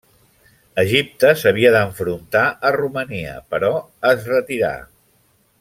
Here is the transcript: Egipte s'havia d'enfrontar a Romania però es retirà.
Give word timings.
Egipte 0.83 1.33
s'havia 1.41 1.73
d'enfrontar 1.75 2.43
a 2.71 2.73
Romania 2.79 3.39
però 3.53 3.73
es 4.15 4.29
retirà. 4.35 4.77